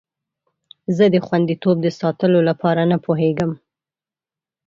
زه 0.95 1.05
د 1.13 1.15
خوندیتوب 1.25 1.77
د 1.83 1.87
ساتلو 1.99 2.39
لپاره 2.49 2.81
نه 2.91 2.97
پوهیږم. 3.05 3.51